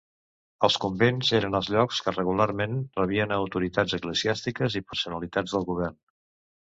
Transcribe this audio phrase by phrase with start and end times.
[0.67, 6.01] Els convents eren els llocs que regularment rebien a autoritats eclesiàstiques i personalitats del govern.